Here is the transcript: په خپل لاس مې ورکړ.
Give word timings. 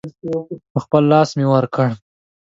په 0.73 0.77
خپل 0.83 1.03
لاس 1.11 1.29
مې 1.37 1.45
ورکړ. 1.53 1.87